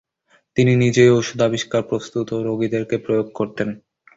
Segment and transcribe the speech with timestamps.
[0.57, 3.69] তিনি নিজেই ঔষধ আবিষ্কার, প্রস্তুত ও রোগীদেরকে প্রয়োগ করতেন।